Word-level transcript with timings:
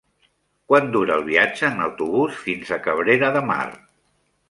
Quant 0.71 0.89
dura 0.95 1.17
el 1.21 1.27
viatge 1.27 1.69
en 1.75 1.85
autobús 1.89 2.43
fins 2.49 2.75
a 2.79 2.83
Cabrera 2.91 3.33
de 3.39 3.49
Mar? 3.55 3.65